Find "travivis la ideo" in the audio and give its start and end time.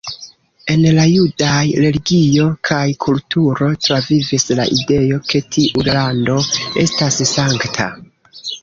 3.89-5.23